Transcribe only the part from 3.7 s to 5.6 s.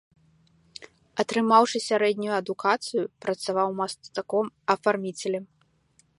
мастаком-афарміцелем.